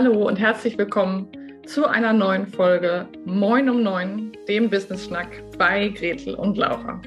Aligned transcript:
Hallo 0.00 0.28
und 0.28 0.36
herzlich 0.36 0.78
willkommen 0.78 1.28
zu 1.66 1.84
einer 1.84 2.12
neuen 2.12 2.46
Folge 2.46 3.08
Moin 3.24 3.68
um 3.68 3.82
Neun, 3.82 4.30
dem 4.46 4.70
Business 4.70 5.06
Schnack 5.06 5.42
bei 5.58 5.88
Gretel 5.88 6.36
und 6.36 6.56
Laura. 6.56 7.02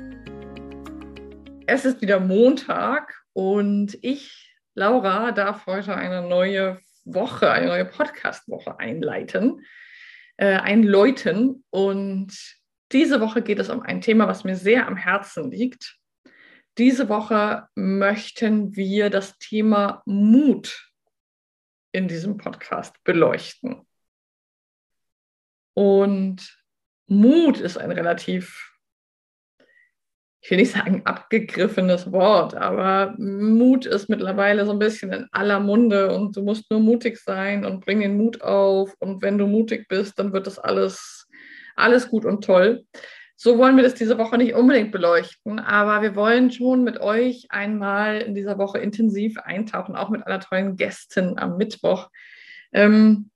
Es 1.68 1.86
ist 1.86 2.02
wieder 2.02 2.20
Montag 2.20 3.16
und 3.32 3.98
ich, 4.02 4.54
Laura, 4.76 5.32
darf 5.32 5.68
heute 5.68 5.96
eine 5.96 6.28
neue 6.28 6.82
Woche, 7.06 7.50
eine 7.50 7.68
neue 7.68 7.86
Podcast-Woche 7.86 8.78
einleiten, 8.78 9.66
äh, 10.36 10.58
einläuten. 10.58 11.64
Und 11.70 12.34
diese 12.92 13.22
Woche 13.22 13.42
geht 13.42 13.60
es 13.60 13.70
um 13.70 13.82
ein 13.84 14.02
Thema, 14.02 14.28
was 14.28 14.44
mir 14.44 14.58
sehr 14.58 14.86
am 14.86 14.98
Herzen 14.98 15.50
liegt. 15.50 15.96
Diese 16.78 17.08
Woche 17.08 17.70
möchten 17.74 18.76
wir 18.76 19.10
das 19.10 19.38
Thema 19.38 20.02
Mut 20.06 20.91
in 21.92 22.08
diesem 22.08 22.38
Podcast 22.38 22.96
beleuchten. 23.04 23.86
Und 25.74 26.58
Mut 27.08 27.60
ist 27.60 27.78
ein 27.78 27.92
relativ, 27.92 28.74
ich 30.42 30.52
will 30.52 30.58
nicht 30.58 30.72
sagen 30.72 31.02
abgegriffenes 31.06 32.12
Wort, 32.12 32.56
aber 32.56 33.16
Mut 33.18 33.86
ist 33.86 34.10
mittlerweile 34.10 34.66
so 34.66 34.72
ein 34.72 34.80
bisschen 34.80 35.12
in 35.12 35.28
aller 35.32 35.60
Munde 35.60 36.14
und 36.14 36.36
du 36.36 36.42
musst 36.42 36.70
nur 36.72 36.80
mutig 36.80 37.18
sein 37.18 37.66
und 37.66 37.84
bring 37.84 38.00
den 38.02 38.18
Mut 38.18 38.42
auf. 38.42 38.96
Und 39.00 39.22
wenn 39.22 39.38
du 39.38 39.48
mutig 39.48 39.88
bist, 39.88 40.18
dann 40.20 40.34
wird 40.34 40.48
das 40.48 40.60
alles, 40.60 41.28
alles 41.76 42.10
gut 42.10 42.26
und 42.26 42.44
toll. 42.44 42.86
So 43.44 43.58
wollen 43.58 43.76
wir 43.76 43.84
das 43.84 43.96
diese 43.96 44.20
Woche 44.20 44.38
nicht 44.38 44.54
unbedingt 44.54 44.92
beleuchten, 44.92 45.58
aber 45.58 46.04
wir 46.04 46.16
wollen 46.16 46.52
schon 46.52 46.84
mit 46.84 47.00
euch 47.02 47.48
einmal 47.50 48.22
in 48.22 48.36
dieser 48.36 48.60
Woche 48.60 48.78
intensiv 48.78 49.40
eintauchen, 49.40 49.96
auch 49.96 50.12
mit 50.12 50.28
einer 50.28 50.40
tollen 50.40 50.76
Gästin 50.76 51.40
am 51.40 51.58
Mittwoch. 51.58 52.12
Ähm, 52.72 53.32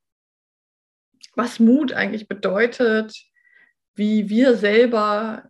was 1.34 1.59
Mut 1.59 1.92
eigentlich 1.92 2.28
bedeutet, 2.28 3.20
wie 3.95 4.30
wir 4.30 4.58
selber 4.58 5.45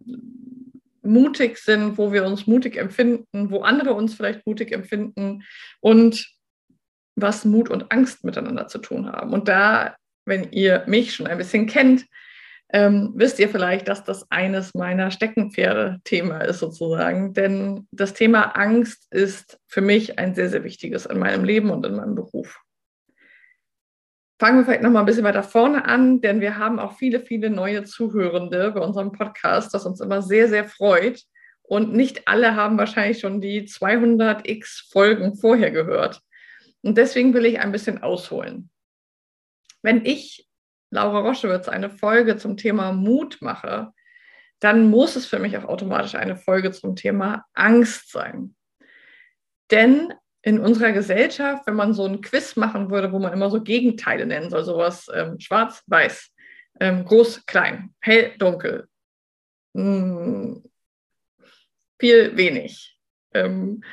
mutig 1.01 1.57
sind, 1.57 1.97
wo 1.97 2.13
wir 2.13 2.23
uns 2.23 2.47
mutig 2.47 2.77
empfinden, 2.77 3.51
wo 3.51 3.59
andere 3.59 3.93
uns 3.93 4.13
vielleicht 4.13 4.47
mutig 4.47 4.71
empfinden 4.71 5.43
und 5.81 6.33
was 7.17 7.43
Mut 7.43 7.69
und 7.69 7.91
Angst 7.91 8.23
miteinander 8.23 8.69
zu 8.69 8.77
tun 8.77 9.11
haben. 9.11 9.33
Und 9.33 9.49
da, 9.49 9.97
wenn 10.23 10.49
ihr 10.53 10.85
mich 10.87 11.13
schon 11.13 11.27
ein 11.27 11.39
bisschen 11.39 11.67
kennt, 11.67 12.05
ähm, 12.69 13.13
wisst 13.15 13.39
ihr 13.39 13.49
vielleicht, 13.49 13.87
dass 13.87 14.03
das 14.03 14.29
eines 14.31 14.73
meiner 14.73 15.11
Steckenpferde-Thema 15.11 16.39
ist 16.39 16.59
sozusagen. 16.59 17.33
Denn 17.33 17.87
das 17.91 18.13
Thema 18.13 18.55
Angst 18.55 19.07
ist 19.11 19.59
für 19.67 19.81
mich 19.81 20.17
ein 20.17 20.33
sehr, 20.33 20.49
sehr 20.49 20.63
wichtiges 20.63 21.05
in 21.05 21.19
meinem 21.19 21.43
Leben 21.43 21.69
und 21.69 21.85
in 21.85 21.95
meinem 21.95 22.15
Beruf. 22.15 22.59
Fangen 24.39 24.57
wir 24.57 24.65
vielleicht 24.65 24.81
noch 24.81 24.91
mal 24.91 24.99
ein 25.01 25.05
bisschen 25.05 25.23
weiter 25.23 25.43
vorne 25.43 25.85
an, 25.85 26.19
denn 26.19 26.41
wir 26.41 26.57
haben 26.57 26.79
auch 26.79 26.97
viele, 26.97 27.21
viele 27.21 27.49
neue 27.49 27.83
Zuhörende 27.83 28.71
bei 28.71 28.81
unserem 28.81 29.13
Podcast, 29.13 29.73
das 29.73 29.85
uns 29.85 30.01
immer 30.01 30.21
sehr, 30.21 30.49
sehr 30.49 30.65
freut. 30.65 31.21
Und 31.61 31.93
nicht 31.93 32.27
alle 32.27 32.55
haben 32.55 32.77
wahrscheinlich 32.77 33.19
schon 33.19 33.41
die 33.41 33.67
200x 33.67 34.91
Folgen 34.91 35.35
vorher 35.35 35.71
gehört. 35.71 36.21
Und 36.81 36.97
deswegen 36.97 37.33
will 37.33 37.45
ich 37.45 37.59
ein 37.59 37.71
bisschen 37.71 38.03
ausholen. 38.03 38.69
Wenn 39.81 40.05
ich 40.05 40.44
Laura 40.95 41.19
Roschewitz 41.19 41.67
eine 41.67 41.89
Folge 41.89 42.37
zum 42.37 42.55
Thema 42.55 42.93
Mut 42.93 43.39
mache, 43.41 43.91
dann 44.59 44.89
muss 44.89 45.17
es 45.17 45.25
für 45.25 45.39
mich 45.39 45.57
auch 45.57 45.65
automatisch 45.65 46.15
eine 46.15 46.37
Folge 46.37 46.71
zum 46.71 46.95
Thema 46.95 47.45
Angst 47.53 48.11
sein. 48.11 48.55
Denn 49.71 50.13
in 50.41 50.59
unserer 50.59 50.93
Gesellschaft, 50.93 51.67
wenn 51.67 51.75
man 51.75 51.93
so 51.93 52.05
ein 52.05 52.21
Quiz 52.21 52.55
machen 52.55 52.89
würde, 52.89 53.11
wo 53.11 53.19
man 53.19 53.33
immer 53.33 53.49
so 53.49 53.61
Gegenteile 53.61 54.25
nennen 54.25 54.49
soll, 54.49 54.63
sowas 54.63 55.07
ähm, 55.13 55.37
schwarz, 55.39 55.83
weiß, 55.87 56.31
ähm, 56.79 57.03
groß, 57.03 57.45
klein, 57.45 57.93
hell, 57.99 58.33
dunkel, 58.37 58.87
mh, 59.73 59.83
hm, 59.83 60.63
viel, 61.99 62.37
wenig. 62.37 62.97
Ähm, 63.33 63.83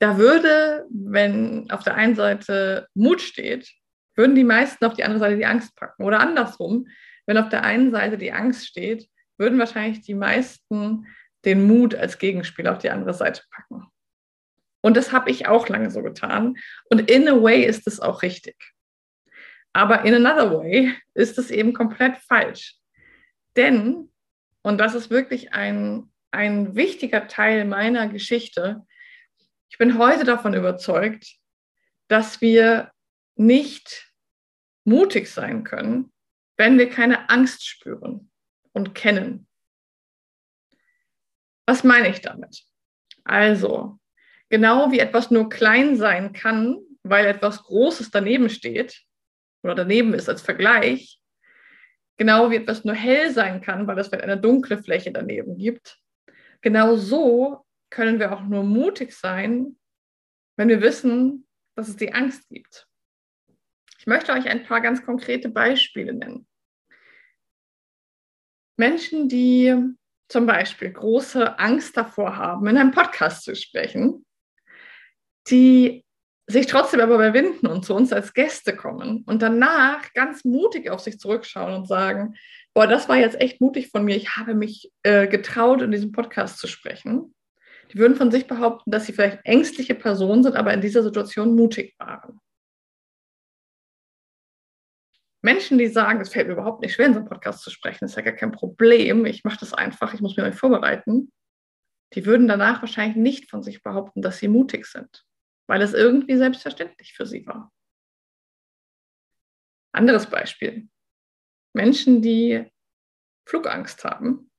da 0.00 0.18
würde, 0.18 0.86
wenn 0.90 1.70
auf 1.70 1.82
der 1.82 1.94
einen 1.94 2.14
Seite 2.14 2.88
Mut 2.94 3.22
steht, 3.22 3.72
würden 4.14 4.34
die 4.34 4.44
meisten 4.44 4.84
auf 4.84 4.94
die 4.94 5.04
andere 5.04 5.20
Seite 5.20 5.36
die 5.36 5.46
Angst 5.46 5.74
packen. 5.76 6.04
Oder 6.04 6.20
andersrum, 6.20 6.88
wenn 7.26 7.38
auf 7.38 7.48
der 7.48 7.64
einen 7.64 7.90
Seite 7.90 8.18
die 8.18 8.32
Angst 8.32 8.66
steht, 8.66 9.08
würden 9.38 9.58
wahrscheinlich 9.58 10.02
die 10.02 10.14
meisten 10.14 11.06
den 11.44 11.66
Mut 11.66 11.94
als 11.94 12.18
Gegenspiel 12.18 12.68
auf 12.68 12.78
die 12.78 12.90
andere 12.90 13.14
Seite 13.14 13.42
packen. 13.50 13.86
Und 14.82 14.96
das 14.96 15.12
habe 15.12 15.30
ich 15.30 15.46
auch 15.46 15.68
lange 15.68 15.90
so 15.90 16.02
getan. 16.02 16.56
Und 16.90 17.10
in 17.10 17.28
a 17.28 17.40
way 17.40 17.64
ist 17.64 17.86
es 17.86 18.00
auch 18.00 18.22
richtig. 18.22 18.56
Aber 19.72 20.04
in 20.04 20.14
another 20.14 20.52
way 20.52 20.94
ist 21.14 21.38
es 21.38 21.50
eben 21.50 21.72
komplett 21.72 22.16
falsch. 22.18 22.76
Denn, 23.56 24.10
und 24.62 24.78
das 24.78 24.94
ist 24.94 25.10
wirklich 25.10 25.52
ein, 25.52 26.10
ein 26.30 26.74
wichtiger 26.74 27.26
Teil 27.26 27.64
meiner 27.64 28.08
Geschichte, 28.08 28.84
ich 29.70 29.78
bin 29.78 29.96
heute 29.96 30.24
davon 30.24 30.52
überzeugt, 30.52 31.36
dass 32.08 32.42
wir 32.42 32.91
nicht 33.36 34.12
mutig 34.84 35.30
sein 35.30 35.64
können, 35.64 36.12
wenn 36.56 36.78
wir 36.78 36.88
keine 36.88 37.30
Angst 37.30 37.66
spüren 37.66 38.30
und 38.72 38.94
kennen. 38.94 39.46
Was 41.66 41.84
meine 41.84 42.08
ich 42.08 42.20
damit? 42.20 42.64
Also, 43.24 43.98
genau 44.48 44.90
wie 44.90 44.98
etwas 44.98 45.30
nur 45.30 45.48
klein 45.48 45.96
sein 45.96 46.32
kann, 46.32 46.78
weil 47.02 47.26
etwas 47.26 47.62
Großes 47.62 48.10
daneben 48.10 48.50
steht 48.50 49.02
oder 49.62 49.74
daneben 49.74 50.14
ist 50.14 50.28
als 50.28 50.42
Vergleich, 50.42 51.20
genau 52.16 52.50
wie 52.50 52.56
etwas 52.56 52.84
nur 52.84 52.94
hell 52.94 53.32
sein 53.32 53.60
kann, 53.60 53.86
weil 53.86 53.98
es 53.98 54.08
vielleicht 54.08 54.24
eine 54.24 54.40
dunkle 54.40 54.82
Fläche 54.82 55.12
daneben 55.12 55.56
gibt, 55.56 55.98
genau 56.60 56.96
so 56.96 57.64
können 57.90 58.18
wir 58.18 58.32
auch 58.32 58.42
nur 58.42 58.64
mutig 58.64 59.12
sein, 59.12 59.78
wenn 60.56 60.68
wir 60.68 60.80
wissen, 60.80 61.46
dass 61.76 61.88
es 61.88 61.96
die 61.96 62.12
Angst 62.12 62.48
gibt. 62.48 62.88
Ich 64.02 64.06
möchte 64.08 64.32
euch 64.32 64.48
ein 64.48 64.64
paar 64.64 64.80
ganz 64.80 65.04
konkrete 65.04 65.48
Beispiele 65.48 66.12
nennen. 66.12 66.44
Menschen, 68.76 69.28
die 69.28 69.72
zum 70.28 70.44
Beispiel 70.44 70.90
große 70.90 71.56
Angst 71.60 71.96
davor 71.96 72.36
haben, 72.36 72.66
in 72.66 72.76
einem 72.76 72.90
Podcast 72.90 73.44
zu 73.44 73.54
sprechen, 73.54 74.26
die 75.46 76.04
sich 76.48 76.66
trotzdem 76.66 76.98
aber 76.98 77.14
überwinden 77.14 77.68
und 77.68 77.84
zu 77.84 77.94
uns 77.94 78.12
als 78.12 78.34
Gäste 78.34 78.74
kommen 78.74 79.22
und 79.24 79.40
danach 79.40 80.12
ganz 80.14 80.44
mutig 80.44 80.90
auf 80.90 80.98
sich 80.98 81.20
zurückschauen 81.20 81.72
und 81.72 81.86
sagen, 81.86 82.34
boah, 82.74 82.88
das 82.88 83.08
war 83.08 83.18
jetzt 83.18 83.40
echt 83.40 83.60
mutig 83.60 83.90
von 83.90 84.04
mir, 84.04 84.16
ich 84.16 84.36
habe 84.36 84.56
mich 84.56 84.90
äh, 85.04 85.28
getraut, 85.28 85.80
in 85.80 85.92
diesem 85.92 86.10
Podcast 86.10 86.58
zu 86.58 86.66
sprechen. 86.66 87.36
Die 87.92 87.98
würden 87.98 88.16
von 88.16 88.32
sich 88.32 88.48
behaupten, 88.48 88.90
dass 88.90 89.06
sie 89.06 89.12
vielleicht 89.12 89.38
ängstliche 89.44 89.94
Personen 89.94 90.42
sind, 90.42 90.56
aber 90.56 90.74
in 90.74 90.80
dieser 90.80 91.04
Situation 91.04 91.54
mutig 91.54 91.94
waren. 92.00 92.40
Menschen, 95.42 95.76
die 95.76 95.88
sagen, 95.88 96.20
es 96.20 96.30
fällt 96.30 96.46
mir 96.46 96.54
überhaupt 96.54 96.82
nicht 96.82 96.94
schwer, 96.94 97.06
in 97.06 97.14
so 97.14 97.18
einem 97.18 97.28
Podcast 97.28 97.62
zu 97.62 97.70
sprechen, 97.70 98.04
ist 98.04 98.16
ja 98.16 98.22
gar 98.22 98.34
kein 98.34 98.52
Problem, 98.52 99.26
ich 99.26 99.42
mache 99.44 99.58
das 99.58 99.74
einfach, 99.74 100.14
ich 100.14 100.20
muss 100.20 100.36
mich 100.36 100.44
neu 100.44 100.52
vorbereiten, 100.52 101.32
die 102.14 102.24
würden 102.24 102.46
danach 102.46 102.80
wahrscheinlich 102.80 103.16
nicht 103.16 103.50
von 103.50 103.62
sich 103.62 103.82
behaupten, 103.82 104.22
dass 104.22 104.38
sie 104.38 104.48
mutig 104.48 104.86
sind, 104.86 105.24
weil 105.66 105.82
es 105.82 105.94
irgendwie 105.94 106.36
selbstverständlich 106.36 107.14
für 107.14 107.26
sie 107.26 107.44
war. 107.46 107.72
Anderes 109.92 110.26
Beispiel. 110.26 110.88
Menschen, 111.74 112.22
die 112.22 112.70
Flugangst 113.46 114.04
haben 114.04 114.50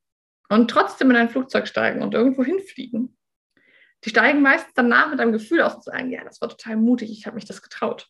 und 0.50 0.70
trotzdem 0.70 1.10
in 1.12 1.16
ein 1.16 1.30
Flugzeug 1.30 1.68
steigen 1.68 2.02
und 2.02 2.14
irgendwo 2.14 2.44
hinfliegen, 2.44 3.18
die 4.04 4.10
steigen 4.10 4.42
meistens 4.42 4.74
danach 4.74 5.10
mit 5.10 5.20
einem 5.22 5.32
Gefühl 5.32 5.62
aus 5.62 5.76
und 5.76 5.84
sagen, 5.84 6.12
ja, 6.12 6.24
das 6.26 6.42
war 6.42 6.50
total 6.50 6.76
mutig, 6.76 7.10
ich 7.10 7.26
habe 7.26 7.36
mich 7.36 7.46
das 7.46 7.62
getraut. 7.62 8.10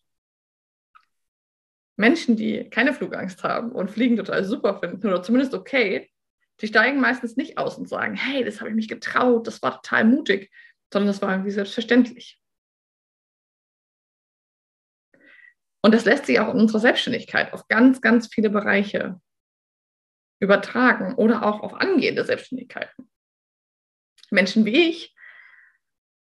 Menschen, 2.03 2.35
die 2.35 2.69
keine 2.69 2.93
Flugangst 2.93 3.45
haben 3.45 3.71
und 3.71 3.89
Fliegen 3.89 4.17
total 4.17 4.43
super 4.43 4.77
finden 4.77 5.07
oder 5.07 5.23
zumindest 5.23 5.53
okay, 5.53 6.11
die 6.59 6.67
steigen 6.67 6.99
meistens 6.99 7.37
nicht 7.37 7.57
aus 7.57 7.77
und 7.77 7.87
sagen, 7.87 8.13
hey, 8.13 8.43
das 8.43 8.59
habe 8.59 8.69
ich 8.69 8.75
mich 8.75 8.89
getraut, 8.89 9.47
das 9.47 9.61
war 9.61 9.81
total 9.81 10.03
mutig, 10.03 10.51
sondern 10.91 11.07
das 11.07 11.21
war 11.21 11.31
irgendwie 11.31 11.51
selbstverständlich. 11.51 12.41
Und 15.81 15.93
das 15.93 16.03
lässt 16.03 16.25
sich 16.25 16.41
auch 16.41 16.53
in 16.53 16.59
unserer 16.59 16.81
Selbstständigkeit 16.81 17.53
auf 17.53 17.69
ganz, 17.69 18.01
ganz 18.01 18.27
viele 18.27 18.49
Bereiche 18.49 19.21
übertragen 20.41 21.15
oder 21.15 21.45
auch 21.45 21.61
auf 21.61 21.73
angehende 21.73 22.25
Selbstständigkeiten. 22.25 23.09
Menschen 24.29 24.65
wie 24.65 24.89
ich 24.89 25.15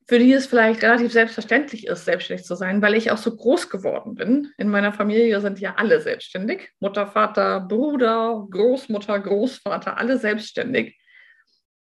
für 0.08 0.20
die 0.20 0.32
es 0.32 0.47
vielleicht 0.47 0.82
relativ 0.82 1.12
selbstverständlich 1.12 1.87
ist, 1.88 2.05
selbstständig 2.05 2.47
zu 2.47 2.55
sein, 2.55 2.81
weil 2.81 2.94
ich 2.94 3.11
auch 3.11 3.19
so 3.19 3.35
groß 3.35 3.69
geworden 3.69 4.14
bin. 4.14 4.53
In 4.56 4.69
meiner 4.69 4.93
Familie 4.93 5.41
sind 5.41 5.58
ja 5.58 5.75
alle 5.75 6.00
selbstständig. 6.00 6.70
Mutter, 6.79 7.08
Vater, 7.08 7.61
Bruder, 7.61 8.47
Großmutter, 8.49 9.19
Großvater, 9.19 9.99
alle 9.99 10.19
selbstständig. 10.19 10.97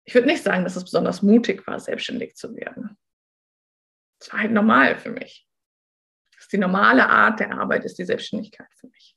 Ich 0.05 0.15
würde 0.15 0.27
nicht 0.27 0.43
sagen, 0.43 0.65
dass 0.65 0.77
es 0.77 0.85
besonders 0.85 1.21
mutig 1.21 1.67
war, 1.67 1.79
selbstständig 1.79 2.35
zu 2.35 2.57
werden. 2.57 2.97
Es 4.19 4.33
war 4.33 4.41
halt 4.41 4.53
normal 4.53 4.97
für 4.97 5.11
mich. 5.11 5.47
ist 6.39 6.51
die 6.51 6.59
normale 6.59 7.07
Art 7.07 7.41
der 7.41 7.53
Arbeit, 7.53 7.85
ist 7.85 7.99
die 7.99 8.07
Selbstständigkeit 8.07 8.69
für 8.77 8.89
mich. 8.89 9.17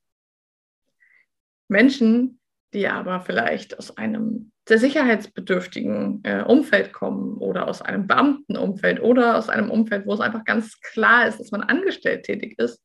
Menschen, 1.70 2.41
die 2.74 2.88
aber 2.88 3.22
vielleicht 3.22 3.78
aus 3.78 3.98
einem 3.98 4.52
sehr 4.68 4.80
sicherheitsbedürftigen 4.80 6.22
äh, 6.24 6.44
Umfeld 6.44 6.94
kommen 6.94 7.38
oder 7.38 7.68
aus 7.68 7.82
einem 7.82 8.08
Beamtenumfeld 8.08 9.02
oder 9.02 9.38
aus 9.38 9.50
einem 9.50 9.70
Umfeld, 9.70 10.06
wo 10.06 10.14
es 10.14 10.20
einfach 10.20 10.46
ganz 10.46 10.80
klar 10.80 11.28
ist, 11.28 11.40
dass 11.40 11.52
man 11.52 11.64
angestellt 11.64 12.24
tätig 12.24 12.58
ist, 12.58 12.82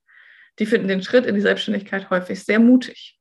die 0.59 0.67
finden 0.67 0.89
den 0.89 1.03
Schritt 1.03 1.27
in 1.27 1.35
die 1.35 1.41
Selbstständigkeit 1.41 2.11
häufig 2.11 2.43
sehr 2.43 2.59
mutig. 2.59 3.17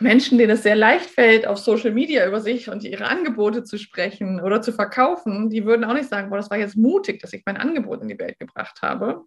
Menschen, 0.00 0.38
denen 0.38 0.52
es 0.52 0.62
sehr 0.62 0.74
leicht 0.74 1.10
fällt, 1.10 1.46
auf 1.46 1.58
Social 1.58 1.92
Media 1.92 2.26
über 2.26 2.40
sich 2.40 2.68
und 2.68 2.82
ihre 2.82 3.06
Angebote 3.06 3.62
zu 3.62 3.78
sprechen 3.78 4.40
oder 4.40 4.62
zu 4.62 4.72
verkaufen, 4.72 5.50
die 5.50 5.64
würden 5.64 5.84
auch 5.84 5.94
nicht 5.94 6.08
sagen, 6.08 6.30
boah, 6.30 6.36
das 6.36 6.50
war 6.50 6.58
jetzt 6.58 6.76
mutig, 6.76 7.20
dass 7.20 7.32
ich 7.32 7.42
mein 7.46 7.56
Angebot 7.56 8.02
in 8.02 8.08
die 8.08 8.18
Welt 8.18 8.38
gebracht 8.38 8.82
habe. 8.82 9.24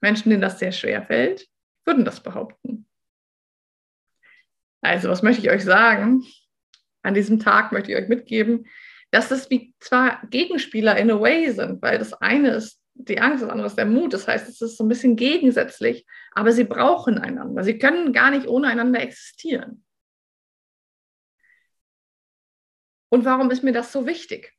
Menschen, 0.00 0.30
denen 0.30 0.42
das 0.42 0.58
sehr 0.58 0.72
schwer 0.72 1.02
fällt, 1.02 1.46
würden 1.84 2.04
das 2.04 2.22
behaupten. 2.22 2.86
Also, 4.82 5.08
was 5.08 5.22
möchte 5.22 5.42
ich 5.42 5.50
euch 5.50 5.64
sagen? 5.64 6.24
An 7.02 7.14
diesem 7.14 7.38
Tag 7.38 7.72
möchte 7.72 7.92
ich 7.92 7.98
euch 7.98 8.08
mitgeben, 8.08 8.66
dass 9.10 9.28
das 9.28 9.50
wie 9.50 9.74
zwar 9.80 10.24
Gegenspieler 10.28 10.96
in 10.96 11.10
a 11.10 11.20
way 11.20 11.50
sind, 11.50 11.82
weil 11.82 11.98
das 11.98 12.12
eine 12.14 12.50
ist 12.50 12.80
die 12.94 13.20
Angst, 13.20 13.42
das 13.42 13.50
andere 13.50 13.66
ist 13.66 13.78
der 13.78 13.86
Mut. 13.86 14.12
Das 14.12 14.28
heißt, 14.28 14.48
es 14.48 14.60
ist 14.60 14.76
so 14.76 14.84
ein 14.84 14.88
bisschen 14.88 15.16
gegensätzlich, 15.16 16.06
aber 16.32 16.52
sie 16.52 16.64
brauchen 16.64 17.18
einander. 17.18 17.64
Sie 17.64 17.78
können 17.78 18.12
gar 18.12 18.30
nicht 18.30 18.46
ohne 18.46 18.68
einander 18.68 19.00
existieren. 19.00 19.84
Und 23.10 23.24
warum 23.24 23.50
ist 23.50 23.64
mir 23.64 23.72
das 23.72 23.92
so 23.92 24.06
wichtig? 24.06 24.54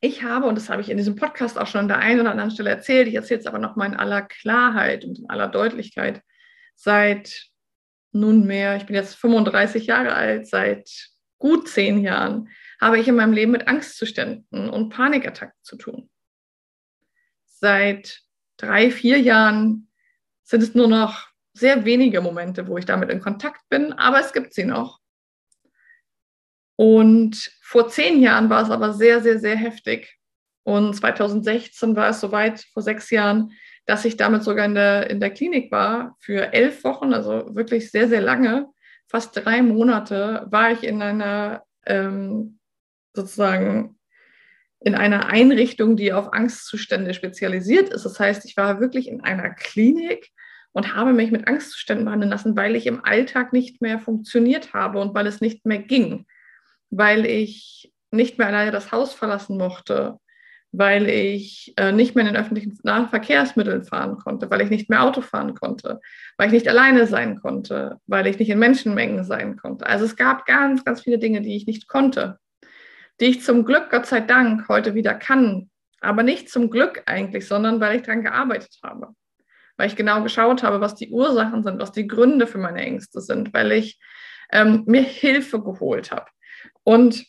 Ich 0.00 0.22
habe, 0.22 0.46
und 0.46 0.56
das 0.56 0.68
habe 0.68 0.82
ich 0.82 0.90
in 0.90 0.96
diesem 0.96 1.16
Podcast 1.16 1.58
auch 1.58 1.66
schon 1.66 1.80
an 1.82 1.88
der 1.88 1.98
einen 1.98 2.20
oder 2.20 2.30
anderen 2.30 2.50
Stelle 2.50 2.70
erzählt, 2.70 3.08
ich 3.08 3.14
erzähle 3.14 3.40
es 3.40 3.46
aber 3.46 3.58
nochmal 3.58 3.88
in 3.88 3.96
aller 3.96 4.22
Klarheit 4.22 5.04
und 5.04 5.18
in 5.18 5.30
aller 5.30 5.48
Deutlichkeit, 5.48 6.22
seit 6.74 7.46
nunmehr, 8.12 8.76
ich 8.76 8.86
bin 8.86 8.94
jetzt 8.94 9.14
35 9.16 9.86
Jahre 9.86 10.14
alt, 10.14 10.46
seit 10.46 10.90
gut 11.38 11.68
zehn 11.68 12.00
Jahren 12.00 12.48
habe 12.80 12.98
ich 12.98 13.08
in 13.08 13.16
meinem 13.16 13.32
Leben 13.32 13.52
mit 13.52 13.68
Angstzuständen 13.68 14.68
und 14.68 14.90
Panikattacken 14.90 15.58
zu 15.62 15.76
tun. 15.76 16.10
Seit 17.46 18.20
drei, 18.58 18.90
vier 18.90 19.18
Jahren 19.18 19.88
sind 20.42 20.62
es 20.62 20.74
nur 20.74 20.88
noch 20.88 21.28
sehr 21.54 21.84
wenige 21.84 22.20
Momente, 22.20 22.68
wo 22.68 22.76
ich 22.76 22.84
damit 22.84 23.10
in 23.10 23.20
Kontakt 23.20 23.62
bin, 23.70 23.94
aber 23.94 24.20
es 24.20 24.32
gibt 24.32 24.52
sie 24.52 24.64
noch. 24.64 25.00
Und 26.76 27.50
vor 27.62 27.88
zehn 27.88 28.20
Jahren 28.20 28.50
war 28.50 28.62
es 28.62 28.70
aber 28.70 28.92
sehr, 28.92 29.20
sehr, 29.22 29.38
sehr 29.38 29.56
heftig. 29.56 30.16
Und 30.62 30.94
2016 30.94 31.96
war 31.96 32.10
es 32.10 32.20
soweit, 32.20 32.64
vor 32.72 32.82
sechs 32.82 33.10
Jahren, 33.10 33.52
dass 33.86 34.04
ich 34.04 34.16
damit 34.16 34.42
sogar 34.42 34.66
in 34.66 34.74
der, 34.74 35.08
in 35.10 35.20
der 35.20 35.30
Klinik 35.30 35.70
war. 35.70 36.16
Für 36.20 36.52
elf 36.52 36.84
Wochen, 36.84 37.14
also 37.14 37.54
wirklich 37.54 37.90
sehr, 37.90 38.08
sehr 38.08 38.20
lange, 38.20 38.66
fast 39.08 39.36
drei 39.36 39.62
Monate, 39.62 40.46
war 40.50 40.72
ich 40.72 40.82
in 40.82 41.00
einer 41.02 41.62
ähm, 41.86 42.58
sozusagen 43.14 43.96
in 44.80 44.94
einer 44.94 45.26
Einrichtung, 45.26 45.96
die 45.96 46.12
auf 46.12 46.32
Angstzustände 46.32 47.14
spezialisiert 47.14 47.88
ist. 47.88 48.04
Das 48.04 48.20
heißt, 48.20 48.44
ich 48.44 48.56
war 48.56 48.80
wirklich 48.80 49.08
in 49.08 49.22
einer 49.22 49.50
Klinik 49.50 50.30
und 50.72 50.94
habe 50.94 51.12
mich 51.12 51.30
mit 51.30 51.48
Angstzuständen 51.48 52.04
behandeln 52.04 52.30
lassen, 52.30 52.56
weil 52.56 52.76
ich 52.76 52.86
im 52.86 53.04
Alltag 53.04 53.52
nicht 53.52 53.80
mehr 53.80 53.98
funktioniert 53.98 54.74
habe 54.74 55.00
und 55.00 55.14
weil 55.14 55.26
es 55.26 55.40
nicht 55.40 55.64
mehr 55.64 55.78
ging, 55.78 56.26
weil 56.90 57.26
ich 57.26 57.92
nicht 58.10 58.38
mehr 58.38 58.48
alleine 58.48 58.70
das 58.70 58.92
Haus 58.92 59.12
verlassen 59.14 59.56
mochte, 59.56 60.18
weil 60.72 61.08
ich 61.08 61.72
äh, 61.76 61.92
nicht 61.92 62.14
mehr 62.14 62.26
in 62.26 62.34
den 62.34 62.40
öffentlichen 62.40 62.76
Verkehrsmitteln 62.82 63.84
fahren 63.84 64.18
konnte, 64.18 64.50
weil 64.50 64.60
ich 64.60 64.70
nicht 64.70 64.90
mehr 64.90 65.02
Auto 65.02 65.20
fahren 65.20 65.54
konnte, 65.54 66.00
weil 66.36 66.48
ich 66.48 66.52
nicht 66.52 66.68
alleine 66.68 67.06
sein 67.06 67.40
konnte, 67.40 67.98
weil 68.06 68.26
ich 68.26 68.38
nicht 68.38 68.50
in 68.50 68.58
Menschenmengen 68.58 69.24
sein 69.24 69.56
konnte. 69.56 69.86
Also 69.86 70.04
es 70.04 70.16
gab 70.16 70.44
ganz, 70.44 70.84
ganz 70.84 71.00
viele 71.00 71.18
Dinge, 71.18 71.40
die 71.40 71.56
ich 71.56 71.66
nicht 71.66 71.88
konnte, 71.88 72.38
die 73.20 73.26
ich 73.26 73.42
zum 73.42 73.64
Glück, 73.64 73.90
Gott 73.90 74.06
sei 74.06 74.20
Dank, 74.20 74.68
heute 74.68 74.94
wieder 74.94 75.14
kann. 75.14 75.70
Aber 76.00 76.22
nicht 76.22 76.50
zum 76.50 76.68
Glück 76.70 77.02
eigentlich, 77.06 77.46
sondern 77.46 77.80
weil 77.80 77.96
ich 77.96 78.02
daran 78.02 78.22
gearbeitet 78.22 78.78
habe. 78.82 79.14
Weil 79.78 79.88
ich 79.88 79.96
genau 79.96 80.22
geschaut 80.22 80.62
habe, 80.62 80.80
was 80.80 80.94
die 80.94 81.10
Ursachen 81.10 81.62
sind, 81.62 81.80
was 81.80 81.92
die 81.92 82.06
Gründe 82.06 82.46
für 82.46 82.58
meine 82.58 82.82
Ängste 82.82 83.20
sind, 83.20 83.54
weil 83.54 83.72
ich 83.72 83.98
ähm, 84.52 84.84
mir 84.86 85.02
Hilfe 85.02 85.62
geholt 85.62 86.12
habe. 86.12 86.26
Und 86.86 87.26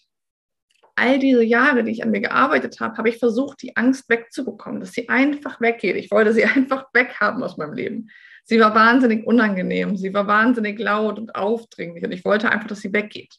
all 0.95 1.17
diese 1.17 1.43
Jahre, 1.43 1.83
die 1.83 1.91
ich 1.91 2.03
an 2.03 2.11
mir 2.11 2.21
gearbeitet 2.21 2.79
habe, 2.79 2.95
habe 2.97 3.09
ich 3.09 3.17
versucht, 3.17 3.61
die 3.63 3.75
Angst 3.75 4.07
wegzubekommen, 4.07 4.79
dass 4.79 4.91
sie 4.91 5.09
einfach 5.09 5.59
weggeht. 5.59 5.95
Ich 5.95 6.11
wollte 6.11 6.31
sie 6.31 6.45
einfach 6.55 6.85
weghaben 6.93 7.41
aus 7.41 7.57
meinem 7.57 7.73
Leben. 7.73 8.09
Sie 8.43 8.59
war 8.59 8.75
wahnsinnig 8.75 9.25
unangenehm, 9.25 9.97
sie 9.97 10.13
war 10.13 10.27
wahnsinnig 10.27 10.79
laut 10.79 11.17
und 11.17 11.35
aufdringlich 11.35 12.03
und 12.05 12.11
ich 12.11 12.23
wollte 12.23 12.49
einfach, 12.49 12.67
dass 12.67 12.81
sie 12.81 12.93
weggeht. 12.93 13.35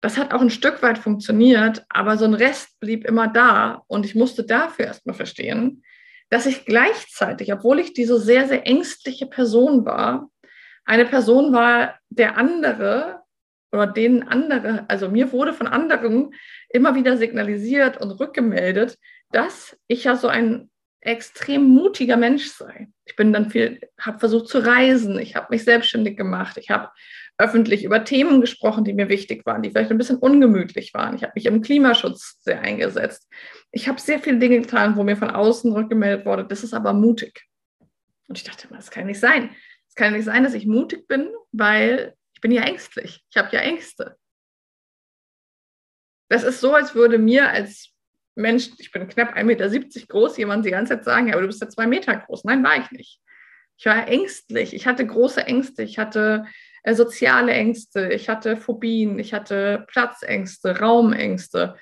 Das 0.00 0.16
hat 0.16 0.32
auch 0.32 0.40
ein 0.40 0.50
Stück 0.50 0.80
weit 0.82 0.98
funktioniert, 0.98 1.84
aber 1.88 2.16
so 2.16 2.24
ein 2.24 2.34
Rest 2.34 2.78
blieb 2.78 3.04
immer 3.04 3.26
da 3.26 3.82
und 3.88 4.06
ich 4.06 4.14
musste 4.14 4.44
dafür 4.44 4.86
erstmal 4.86 5.14
verstehen, 5.14 5.82
dass 6.30 6.46
ich 6.46 6.64
gleichzeitig, 6.64 7.52
obwohl 7.52 7.80
ich 7.80 7.92
diese 7.92 8.20
sehr, 8.20 8.46
sehr 8.46 8.66
ängstliche 8.66 9.26
Person 9.26 9.84
war, 9.84 10.30
eine 10.84 11.04
Person 11.04 11.52
war, 11.52 11.98
der 12.10 12.38
andere 12.38 13.23
oder 13.74 13.86
denen 13.86 14.22
andere, 14.22 14.84
also 14.88 15.08
mir 15.08 15.32
wurde 15.32 15.52
von 15.52 15.66
anderen 15.66 16.34
immer 16.68 16.94
wieder 16.94 17.16
signalisiert 17.16 18.00
und 18.00 18.12
rückgemeldet, 18.12 18.98
dass 19.30 19.76
ich 19.86 20.04
ja 20.04 20.16
so 20.16 20.28
ein 20.28 20.70
extrem 21.00 21.64
mutiger 21.64 22.16
Mensch 22.16 22.46
sei. 22.46 22.88
Ich 23.04 23.16
bin 23.16 23.32
dann 23.32 23.50
viel, 23.50 23.80
habe 24.00 24.18
versucht 24.18 24.48
zu 24.48 24.64
reisen, 24.64 25.18
ich 25.18 25.36
habe 25.36 25.48
mich 25.50 25.64
selbstständig 25.64 26.16
gemacht, 26.16 26.56
ich 26.56 26.70
habe 26.70 26.88
öffentlich 27.36 27.84
über 27.84 28.04
Themen 28.04 28.40
gesprochen, 28.40 28.84
die 28.84 28.94
mir 28.94 29.08
wichtig 29.08 29.44
waren, 29.44 29.60
die 29.60 29.70
vielleicht 29.70 29.90
ein 29.90 29.98
bisschen 29.98 30.18
ungemütlich 30.18 30.94
waren. 30.94 31.16
Ich 31.16 31.22
habe 31.24 31.32
mich 31.34 31.46
im 31.46 31.62
Klimaschutz 31.62 32.40
sehr 32.42 32.60
eingesetzt. 32.60 33.28
Ich 33.72 33.88
habe 33.88 34.00
sehr 34.00 34.20
viele 34.20 34.38
Dinge 34.38 34.60
getan, 34.60 34.96
wo 34.96 35.02
mir 35.02 35.16
von 35.16 35.30
außen 35.30 35.72
rückgemeldet 35.72 36.24
wurde, 36.26 36.44
das 36.44 36.62
ist 36.62 36.74
aber 36.74 36.92
mutig. 36.92 37.44
Und 38.28 38.38
ich 38.38 38.44
dachte, 38.44 38.68
das 38.70 38.90
kann 38.90 39.06
nicht 39.06 39.20
sein. 39.20 39.50
Es 39.88 39.96
kann 39.96 40.12
nicht 40.12 40.24
sein, 40.24 40.44
dass 40.44 40.54
ich 40.54 40.66
mutig 40.66 41.06
bin, 41.08 41.28
weil 41.52 42.14
bin 42.44 42.52
ja 42.52 42.64
ängstlich. 42.64 43.24
Ich 43.30 43.38
habe 43.38 43.56
ja 43.56 43.62
Ängste. 43.62 44.18
Das 46.28 46.42
ist 46.42 46.60
so, 46.60 46.74
als 46.74 46.94
würde 46.94 47.16
mir 47.16 47.48
als 47.48 47.94
Mensch, 48.34 48.68
ich 48.76 48.92
bin 48.92 49.08
knapp 49.08 49.34
1,70 49.34 49.44
Meter 49.44 50.06
groß, 50.08 50.36
jemand 50.36 50.66
die 50.66 50.70
ganze 50.70 50.92
Zeit 50.92 51.04
sagen, 51.04 51.28
ja, 51.28 51.32
aber 51.32 51.40
du 51.40 51.46
bist 51.46 51.62
ja 51.62 51.70
zwei 51.70 51.86
Meter 51.86 52.14
groß. 52.14 52.44
Nein, 52.44 52.62
war 52.62 52.76
ich 52.76 52.90
nicht. 52.90 53.22
Ich 53.78 53.86
war 53.86 54.06
ängstlich. 54.08 54.74
Ich 54.74 54.86
hatte 54.86 55.06
große 55.06 55.46
Ängste. 55.46 55.84
Ich 55.84 55.98
hatte 55.98 56.44
äh, 56.82 56.94
soziale 56.94 57.52
Ängste. 57.52 58.12
Ich 58.12 58.28
hatte 58.28 58.58
Phobien. 58.58 59.18
Ich 59.18 59.32
hatte 59.32 59.86
Platzängste, 59.88 60.80
Raumängste. 60.80 61.78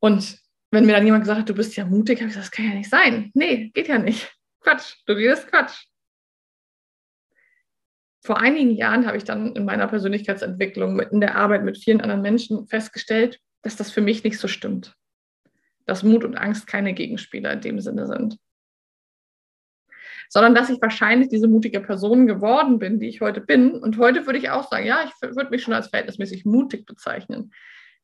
Und 0.00 0.38
wenn 0.70 0.86
mir 0.86 0.92
dann 0.92 1.04
jemand 1.04 1.24
gesagt 1.24 1.40
hat, 1.40 1.48
du 1.50 1.54
bist 1.54 1.76
ja 1.76 1.84
mutig, 1.84 2.20
habe 2.20 2.28
ich 2.28 2.36
gesagt, 2.36 2.46
das 2.46 2.56
kann 2.56 2.70
ja 2.70 2.74
nicht 2.74 2.88
sein. 2.88 3.30
Nee, 3.34 3.68
geht 3.74 3.88
ja 3.88 3.98
nicht. 3.98 4.34
Quatsch, 4.60 4.94
du 5.04 5.12
redest 5.12 5.46
Quatsch 5.48 5.88
vor 8.22 8.40
einigen 8.40 8.72
Jahren 8.72 9.06
habe 9.06 9.16
ich 9.16 9.24
dann 9.24 9.54
in 9.54 9.64
meiner 9.64 9.86
Persönlichkeitsentwicklung, 9.86 10.98
in 11.00 11.20
der 11.20 11.36
Arbeit 11.36 11.64
mit 11.64 11.78
vielen 11.78 12.00
anderen 12.00 12.22
Menschen 12.22 12.66
festgestellt, 12.66 13.40
dass 13.62 13.76
das 13.76 13.90
für 13.90 14.00
mich 14.00 14.24
nicht 14.24 14.38
so 14.38 14.48
stimmt. 14.48 14.94
Dass 15.86 16.02
Mut 16.02 16.24
und 16.24 16.36
Angst 16.36 16.66
keine 16.66 16.94
Gegenspieler 16.94 17.52
in 17.52 17.60
dem 17.60 17.80
Sinne 17.80 18.06
sind. 18.06 18.36
Sondern 20.28 20.54
dass 20.54 20.68
ich 20.68 20.82
wahrscheinlich 20.82 21.28
diese 21.28 21.48
mutige 21.48 21.80
Person 21.80 22.26
geworden 22.26 22.78
bin, 22.78 23.00
die 23.00 23.08
ich 23.08 23.20
heute 23.20 23.40
bin. 23.40 23.72
Und 23.72 23.96
heute 23.96 24.26
würde 24.26 24.38
ich 24.38 24.50
auch 24.50 24.68
sagen, 24.68 24.86
ja, 24.86 25.04
ich 25.04 25.12
würde 25.22 25.50
mich 25.50 25.62
schon 25.62 25.74
als 25.74 25.88
verhältnismäßig 25.88 26.44
mutig 26.44 26.84
bezeichnen. 26.84 27.52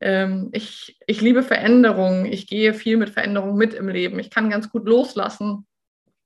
Ähm, 0.01 0.49
ich, 0.53 0.99
ich 1.07 1.21
liebe 1.21 1.43
Veränderungen. 1.43 2.25
Ich 2.25 2.47
gehe 2.47 2.73
viel 2.73 2.97
mit 2.97 3.11
Veränderungen 3.11 3.57
mit 3.57 3.75
im 3.75 3.89
Leben. 3.89 4.19
Ich 4.19 4.31
kann 4.31 4.49
ganz 4.49 4.71
gut 4.71 4.87
loslassen. 4.87 5.67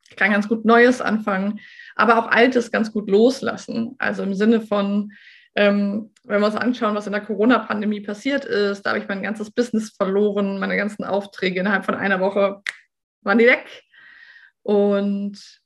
Ich 0.09 0.17
kann 0.17 0.33
ganz 0.33 0.49
gut 0.49 0.65
Neues 0.65 1.01
anfangen 1.01 1.61
aber 1.99 2.19
auch 2.19 2.31
Altes 2.31 2.71
ganz 2.71 2.93
gut 2.93 3.11
loslassen. 3.11 3.97
Also 3.99 4.23
im 4.23 4.33
Sinne 4.35 4.61
von, 4.61 5.13
ähm, 5.57 6.15
wenn 6.23 6.41
wir 6.41 6.47
uns 6.47 6.55
anschauen, 6.55 6.95
was 6.95 7.07
in 7.07 7.13
der 7.13 7.25
Corona-Pandemie 7.25 8.01
passiert 8.01 8.45
ist, 8.45 8.83
da 8.83 8.91
habe 8.91 9.01
ich 9.01 9.09
mein 9.09 9.23
ganzes 9.23 9.51
Business 9.51 9.91
verloren, 9.91 10.61
meine 10.61 10.77
ganzen 10.77 11.05
Aufträge 11.05 11.59
innerhalb 11.59 11.85
von 11.85 11.97
einer 11.97 12.21
Woche 12.21 12.63
waren 13.23 13.39
die 13.39 13.47
weg. 13.47 13.83
Und 14.63 15.61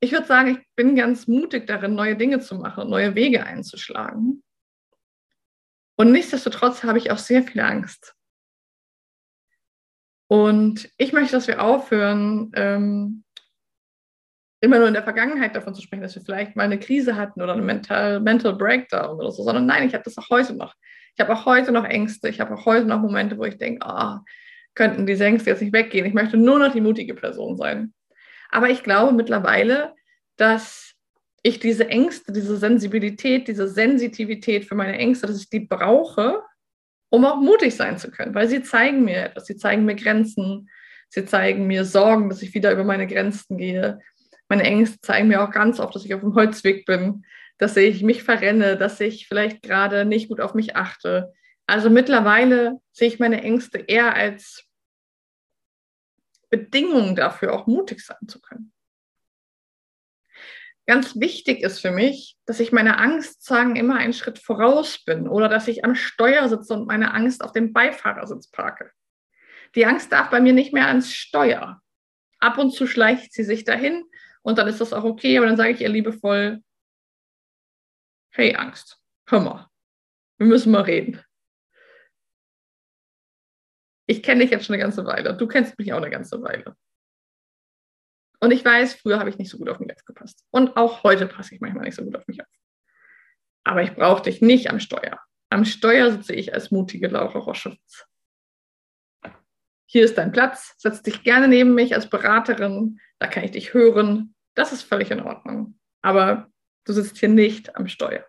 ich 0.00 0.12
würde 0.12 0.26
sagen, 0.26 0.48
ich 0.56 0.66
bin 0.74 0.96
ganz 0.96 1.26
mutig 1.26 1.66
darin, 1.66 1.94
neue 1.94 2.16
Dinge 2.16 2.40
zu 2.40 2.54
machen 2.54 2.88
neue 2.88 3.14
Wege 3.14 3.44
einzuschlagen. 3.44 4.42
Und 5.96 6.12
nichtsdestotrotz 6.12 6.82
habe 6.82 6.96
ich 6.96 7.10
auch 7.10 7.18
sehr 7.18 7.42
viel 7.42 7.60
Angst. 7.60 8.14
Und 10.28 10.90
ich 10.96 11.12
möchte, 11.12 11.32
dass 11.32 11.48
wir 11.48 11.62
aufhören, 11.62 12.52
ähm, 12.54 13.24
immer 14.60 14.78
nur 14.78 14.88
in 14.88 14.94
der 14.94 15.04
Vergangenheit 15.04 15.54
davon 15.54 15.74
zu 15.74 15.82
sprechen, 15.82 16.02
dass 16.02 16.14
wir 16.14 16.22
vielleicht 16.22 16.56
mal 16.56 16.64
eine 16.64 16.78
Krise 16.78 17.16
hatten 17.16 17.40
oder 17.40 17.52
einen 17.52 17.66
Mental, 17.66 18.20
Mental 18.20 18.54
Breakdown 18.54 19.18
oder 19.18 19.30
so, 19.30 19.42
sondern 19.42 19.66
nein, 19.66 19.86
ich 19.86 19.94
habe 19.94 20.04
das 20.04 20.18
auch 20.18 20.30
heute 20.30 20.54
noch. 20.54 20.74
Ich 21.14 21.20
habe 21.20 21.32
auch 21.32 21.46
heute 21.46 21.72
noch 21.72 21.84
Ängste, 21.84 22.28
ich 22.28 22.40
habe 22.40 22.54
auch 22.54 22.66
heute 22.66 22.86
noch 22.86 23.00
Momente, 23.00 23.38
wo 23.38 23.44
ich 23.44 23.58
denke, 23.58 23.86
oh, 23.88 24.16
könnten 24.74 25.06
diese 25.06 25.24
Ängste 25.24 25.50
jetzt 25.50 25.62
nicht 25.62 25.72
weggehen. 25.72 26.06
Ich 26.06 26.14
möchte 26.14 26.36
nur 26.36 26.58
noch 26.58 26.72
die 26.72 26.80
mutige 26.80 27.14
Person 27.14 27.56
sein. 27.56 27.92
Aber 28.50 28.70
ich 28.70 28.82
glaube 28.82 29.12
mittlerweile, 29.12 29.94
dass 30.36 30.94
ich 31.42 31.58
diese 31.58 31.88
Ängste, 31.88 32.32
diese 32.32 32.56
Sensibilität, 32.56 33.48
diese 33.48 33.68
Sensitivität 33.68 34.64
für 34.64 34.74
meine 34.74 34.98
Ängste, 34.98 35.26
dass 35.26 35.40
ich 35.40 35.50
die 35.50 35.60
brauche, 35.60 36.42
um 37.10 37.24
auch 37.24 37.40
mutig 37.40 37.74
sein 37.74 37.98
zu 37.98 38.10
können, 38.10 38.34
weil 38.34 38.48
sie 38.48 38.62
zeigen 38.62 39.04
mir 39.04 39.26
etwas, 39.26 39.46
sie 39.46 39.56
zeigen 39.56 39.84
mir 39.84 39.94
Grenzen, 39.94 40.68
sie 41.08 41.24
zeigen 41.24 41.66
mir 41.66 41.84
Sorgen, 41.84 42.28
dass 42.28 42.42
ich 42.42 42.54
wieder 42.54 42.72
über 42.72 42.84
meine 42.84 43.06
Grenzen 43.06 43.56
gehe. 43.56 44.00
Meine 44.48 44.64
Ängste 44.64 45.00
zeigen 45.00 45.28
mir 45.28 45.42
auch 45.42 45.50
ganz 45.50 45.78
oft, 45.78 45.94
dass 45.94 46.04
ich 46.04 46.14
auf 46.14 46.20
dem 46.20 46.34
Holzweg 46.34 46.86
bin, 46.86 47.24
dass 47.58 47.76
ich 47.76 48.02
mich 48.02 48.22
verrenne, 48.22 48.76
dass 48.76 49.00
ich 49.00 49.28
vielleicht 49.28 49.62
gerade 49.62 50.04
nicht 50.04 50.28
gut 50.28 50.40
auf 50.40 50.54
mich 50.54 50.76
achte. 50.76 51.32
Also 51.66 51.90
mittlerweile 51.90 52.80
sehe 52.92 53.08
ich 53.08 53.18
meine 53.18 53.42
Ängste 53.42 53.78
eher 53.78 54.14
als 54.14 54.64
Bedingung 56.50 57.14
dafür, 57.14 57.52
auch 57.52 57.66
mutig 57.66 58.00
sein 58.00 58.26
zu 58.26 58.40
können. 58.40 58.72
Ganz 60.86 61.16
wichtig 61.16 61.62
ist 61.62 61.80
für 61.80 61.90
mich, 61.90 62.38
dass 62.46 62.60
ich 62.60 62.72
meine 62.72 62.96
Angst 62.96 63.44
sagen 63.44 63.76
immer 63.76 63.96
einen 63.96 64.14
Schritt 64.14 64.38
voraus 64.38 65.04
bin 65.04 65.28
oder 65.28 65.50
dass 65.50 65.68
ich 65.68 65.84
am 65.84 65.94
Steuer 65.94 66.48
sitze 66.48 66.72
und 66.72 66.86
meine 66.86 67.12
Angst 67.12 67.44
auf 67.44 67.52
dem 67.52 67.74
Beifahrersitz 67.74 68.50
parke. 68.50 68.90
Die 69.74 69.84
Angst 69.84 70.10
darf 70.10 70.30
bei 70.30 70.40
mir 70.40 70.54
nicht 70.54 70.72
mehr 70.72 70.86
ans 70.86 71.12
Steuer. 71.12 71.82
Ab 72.38 72.56
und 72.56 72.70
zu 72.70 72.86
schleicht 72.86 73.34
sie 73.34 73.44
sich 73.44 73.64
dahin 73.64 74.04
und 74.42 74.58
dann 74.58 74.68
ist 74.68 74.80
das 74.80 74.92
auch 74.92 75.04
okay, 75.04 75.36
aber 75.38 75.46
dann 75.46 75.56
sage 75.56 75.70
ich 75.70 75.80
ihr 75.80 75.88
liebevoll, 75.88 76.62
hey 78.30 78.54
Angst, 78.54 79.00
hör 79.26 79.40
mal, 79.40 79.70
wir 80.38 80.46
müssen 80.46 80.72
mal 80.72 80.82
reden 80.82 81.22
ich 84.08 84.22
kenne 84.22 84.40
dich 84.40 84.50
jetzt 84.50 84.64
schon 84.64 84.74
eine 84.74 84.82
ganze 84.82 85.04
Weile. 85.04 85.36
Du 85.36 85.46
kennst 85.46 85.78
mich 85.78 85.92
auch 85.92 85.98
eine 85.98 86.10
ganze 86.10 86.42
Weile. 86.42 86.74
Und 88.40 88.52
ich 88.52 88.64
weiß, 88.64 88.94
früher 88.94 89.18
habe 89.18 89.28
ich 89.28 89.36
nicht 89.36 89.50
so 89.50 89.58
gut 89.58 89.68
auf 89.68 89.80
mich 89.80 89.94
aufgepasst. 89.94 90.44
Und 90.50 90.76
auch 90.76 91.02
heute 91.02 91.26
passe 91.26 91.54
ich 91.54 91.60
manchmal 91.60 91.84
nicht 91.84 91.94
so 91.94 92.04
gut 92.04 92.16
auf 92.16 92.26
mich 92.26 92.40
auf. 92.40 92.46
Aber 93.64 93.82
ich 93.82 93.94
brauche 93.94 94.22
dich 94.22 94.40
nicht 94.40 94.70
am 94.70 94.80
Steuer. 94.80 95.20
Am 95.50 95.66
Steuer 95.66 96.10
sitze 96.10 96.34
ich 96.34 96.54
als 96.54 96.70
mutige 96.70 97.08
Laura 97.08 97.38
Roschewitz. 97.38 98.06
Hier 99.90 100.04
ist 100.04 100.18
dein 100.18 100.32
Platz. 100.32 100.74
Setz 100.76 101.02
dich 101.02 101.22
gerne 101.22 101.48
neben 101.48 101.74
mich 101.74 101.94
als 101.94 102.10
Beraterin. 102.10 103.00
Da 103.18 103.26
kann 103.26 103.44
ich 103.44 103.52
dich 103.52 103.72
hören. 103.72 104.34
Das 104.54 104.72
ist 104.72 104.82
völlig 104.82 105.10
in 105.10 105.22
Ordnung. 105.22 105.78
Aber 106.02 106.50
du 106.84 106.92
sitzt 106.92 107.16
hier 107.16 107.30
nicht 107.30 107.74
am 107.74 107.88
Steuer. 107.88 108.26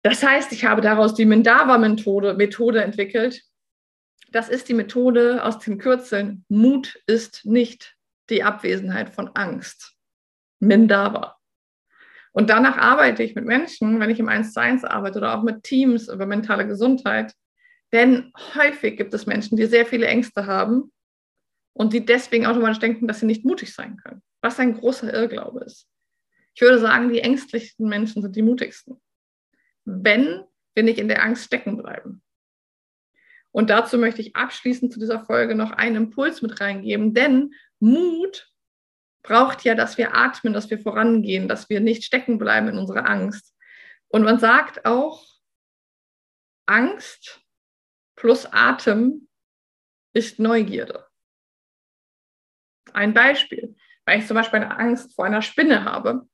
Das 0.00 0.22
heißt, 0.22 0.52
ich 0.52 0.64
habe 0.64 0.80
daraus 0.80 1.14
die 1.14 1.26
Mindava-Methode 1.26 2.34
Methode 2.34 2.82
entwickelt. 2.82 3.42
Das 4.32 4.48
ist 4.48 4.70
die 4.70 4.74
Methode 4.74 5.44
aus 5.44 5.58
den 5.58 5.76
Kürzeln. 5.76 6.46
Mut 6.48 7.02
ist 7.06 7.44
nicht 7.44 7.94
die 8.30 8.42
Abwesenheit 8.42 9.10
von 9.10 9.28
Angst. 9.34 9.98
Mindava. 10.60 11.36
Und 12.32 12.48
danach 12.48 12.78
arbeite 12.78 13.22
ich 13.22 13.34
mit 13.34 13.44
Menschen, 13.44 14.00
wenn 14.00 14.08
ich 14.08 14.18
im 14.18 14.28
1 14.28 14.54
zu 14.54 14.60
1 14.62 14.84
arbeite 14.84 15.18
oder 15.18 15.38
auch 15.38 15.42
mit 15.42 15.62
Teams 15.62 16.08
über 16.08 16.24
mentale 16.24 16.66
Gesundheit. 16.66 17.34
Denn 17.94 18.32
häufig 18.54 18.98
gibt 18.98 19.14
es 19.14 19.24
Menschen, 19.24 19.56
die 19.56 19.64
sehr 19.64 19.86
viele 19.86 20.06
Ängste 20.06 20.44
haben 20.44 20.92
und 21.72 21.94
die 21.94 22.04
deswegen 22.04 22.44
automatisch 22.44 22.80
denken, 22.80 23.08
dass 23.08 23.20
sie 23.20 23.26
nicht 23.26 23.46
mutig 23.46 23.72
sein 23.72 23.96
können. 23.96 24.22
Was 24.42 24.60
ein 24.60 24.74
großer 24.74 25.14
Irrglaube 25.14 25.64
ist. 25.64 25.88
Ich 26.54 26.60
würde 26.60 26.78
sagen, 26.78 27.08
die 27.08 27.20
ängstlichsten 27.20 27.88
Menschen 27.88 28.20
sind 28.20 28.36
die 28.36 28.42
mutigsten 28.42 29.00
wenn 29.84 30.44
wir 30.74 30.82
nicht 30.82 30.98
in 30.98 31.08
der 31.08 31.22
Angst 31.22 31.44
stecken 31.44 31.76
bleiben. 31.76 32.22
Und 33.52 33.70
dazu 33.70 33.98
möchte 33.98 34.20
ich 34.20 34.34
abschließend 34.34 34.92
zu 34.92 34.98
dieser 34.98 35.24
Folge 35.24 35.54
noch 35.54 35.70
einen 35.70 35.96
Impuls 35.96 36.42
mit 36.42 36.60
reingeben, 36.60 37.14
denn 37.14 37.54
Mut 37.78 38.50
braucht 39.22 39.62
ja, 39.64 39.74
dass 39.74 39.96
wir 39.96 40.14
atmen, 40.14 40.52
dass 40.52 40.70
wir 40.70 40.78
vorangehen, 40.78 41.48
dass 41.48 41.68
wir 41.68 41.80
nicht 41.80 42.04
stecken 42.04 42.38
bleiben 42.38 42.68
in 42.68 42.78
unserer 42.78 43.08
Angst. 43.08 43.54
Und 44.08 44.22
man 44.22 44.38
sagt 44.38 44.84
auch, 44.84 45.24
Angst 46.66 47.43
plus 48.16 48.46
Atem 48.52 49.28
ist 50.14 50.38
Neugierde. 50.38 51.06
Ein 52.92 53.14
Beispiel, 53.14 53.76
weil 54.06 54.20
ich 54.20 54.26
zum 54.26 54.36
Beispiel 54.36 54.60
eine 54.60 54.78
Angst 54.78 55.14
vor 55.14 55.24
einer 55.24 55.42
Spinne 55.42 55.84
habe, 55.84 56.28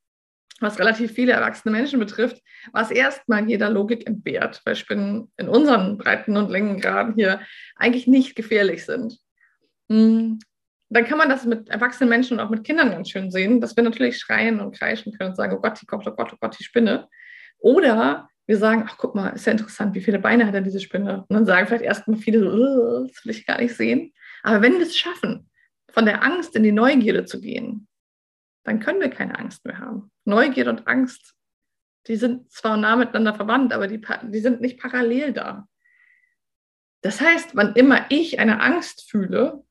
was 0.60 0.78
relativ 0.78 1.12
viele 1.12 1.32
erwachsene 1.32 1.72
Menschen 1.72 1.98
betrifft, 1.98 2.42
was 2.72 2.90
erstmal 2.90 3.48
jeder 3.48 3.70
Logik 3.70 4.06
entbehrt, 4.06 4.60
weil 4.64 4.76
Spinnen 4.76 5.32
in 5.38 5.48
unseren 5.48 5.96
Breiten- 5.96 6.36
und 6.36 6.50
Längengraden 6.50 7.14
hier 7.14 7.40
eigentlich 7.76 8.06
nicht 8.06 8.36
gefährlich 8.36 8.84
sind. 8.84 9.18
Hm, 9.88 10.38
dann 10.90 11.04
kann 11.04 11.18
man 11.18 11.28
das 11.28 11.46
mit 11.46 11.68
erwachsenen 11.68 12.10
Menschen 12.10 12.38
und 12.38 12.44
auch 12.44 12.50
mit 12.50 12.64
Kindern 12.64 12.90
ganz 12.90 13.10
schön 13.10 13.30
sehen, 13.30 13.60
dass 13.60 13.76
wir 13.76 13.84
natürlich 13.84 14.18
schreien 14.18 14.60
und 14.60 14.76
kreischen 14.76 15.16
können 15.16 15.30
und 15.30 15.36
sagen, 15.36 15.56
oh 15.56 15.60
Gott, 15.60 15.80
die 15.80 15.86
Gott, 15.86 16.06
oh 16.06 16.10
Gott, 16.10 16.32
oh 16.32 16.36
Gott, 16.38 16.58
die 16.58 16.64
Spinne. 16.64 17.08
Oder 17.58 18.28
wir 18.50 18.58
sagen, 18.58 18.84
ach 18.88 18.98
guck 18.98 19.14
mal, 19.14 19.28
ist 19.28 19.46
ja 19.46 19.52
interessant, 19.52 19.94
wie 19.94 20.00
viele 20.00 20.18
Beine 20.18 20.44
hat 20.44 20.54
denn 20.54 20.64
diese 20.64 20.80
Spinne? 20.80 21.24
Und 21.28 21.36
dann 21.36 21.46
sagen 21.46 21.68
vielleicht 21.68 21.84
erstmal 21.84 22.18
viele 22.18 22.40
das 22.40 23.24
will 23.24 23.30
ich 23.30 23.46
gar 23.46 23.60
nicht 23.60 23.76
sehen. 23.76 24.12
Aber 24.42 24.60
wenn 24.60 24.72
wir 24.72 24.82
es 24.82 24.96
schaffen, 24.96 25.48
von 25.88 26.04
der 26.04 26.24
Angst 26.24 26.56
in 26.56 26.64
die 26.64 26.72
Neugierde 26.72 27.24
zu 27.24 27.40
gehen, 27.40 27.86
dann 28.64 28.80
können 28.80 29.00
wir 29.00 29.08
keine 29.08 29.38
Angst 29.38 29.64
mehr 29.64 29.78
haben. 29.78 30.10
Neugierde 30.24 30.70
und 30.70 30.88
Angst, 30.88 31.36
die 32.08 32.16
sind 32.16 32.50
zwar 32.50 32.76
nah 32.76 32.96
miteinander 32.96 33.34
verwandt, 33.34 33.72
aber 33.72 33.86
die, 33.86 34.00
die 34.24 34.40
sind 34.40 34.60
nicht 34.60 34.80
parallel 34.80 35.32
da. 35.32 35.68
Das 37.02 37.20
heißt, 37.20 37.54
wann 37.54 37.76
immer 37.76 38.06
ich 38.08 38.40
eine 38.40 38.60
Angst 38.60 39.08
fühle, 39.08 39.62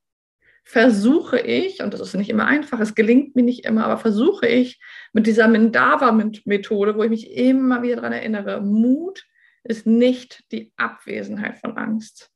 versuche 0.70 1.40
ich, 1.40 1.82
und 1.82 1.96
das 1.96 2.00
ist 2.00 2.14
nicht 2.14 2.30
immer 2.30 2.46
einfach, 2.46 2.80
es 2.80 2.94
gelingt 2.94 3.36
mir 3.36 3.42
nicht 3.42 3.66
immer, 3.66 3.86
aber 3.86 3.98
versuche 3.98 4.46
ich 4.46 4.80
mit 5.14 5.26
dieser 5.26 5.48
Mindava-Methode, 5.48 6.96
wo 6.96 7.02
ich 7.02 7.10
mich 7.10 7.36
immer 7.36 7.82
wieder 7.82 7.96
daran 7.96 8.14
erinnere, 8.14 8.62
Mut 8.62 9.26
ist 9.64 9.88
nicht 9.88 10.44
die 10.52 10.72
Abwesenheit 10.78 11.58
von 11.58 11.76
Angst. 11.76 12.30